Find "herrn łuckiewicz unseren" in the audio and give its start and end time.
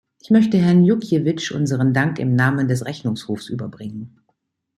0.57-1.93